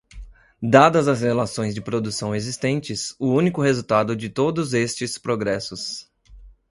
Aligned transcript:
dadas 0.59 1.07
as 1.07 1.21
relações 1.21 1.75
de 1.75 1.79
produção 1.79 2.33
existentes, 2.33 3.15
o 3.19 3.27
único 3.31 3.61
resultado 3.61 4.15
de 4.15 4.31
todos 4.31 4.73
estes 4.73 5.19
progressos 5.19 6.09